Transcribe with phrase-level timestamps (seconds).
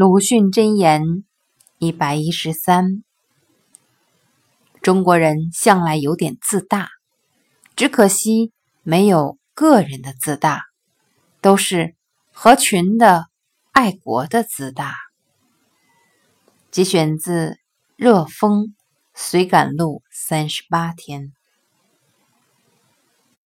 [0.00, 1.24] 鲁迅箴言
[1.78, 3.02] 一百一十三
[4.80, 6.88] 中国人向来有点自大
[7.74, 8.52] 只可惜
[8.84, 10.62] 没有个人的自大
[11.40, 11.96] 都是
[12.30, 13.26] 合群的
[13.72, 14.94] 爱国的自大。
[16.70, 17.58] 节选自
[17.96, 18.76] 热风
[19.16, 21.32] 随感录三十八天